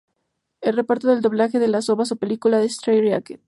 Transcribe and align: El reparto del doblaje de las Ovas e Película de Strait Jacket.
El 0.61 0.75
reparto 0.77 1.09
del 1.09 1.21
doblaje 1.21 1.59
de 1.59 1.67
las 1.67 1.87
Ovas 1.87 2.09
e 2.09 2.15
Película 2.15 2.57
de 2.57 2.65
Strait 2.67 3.05
Jacket. 3.07 3.39